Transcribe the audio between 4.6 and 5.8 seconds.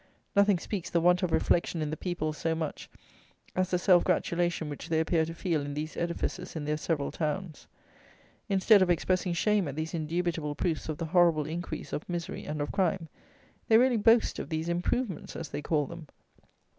which they appear to feel in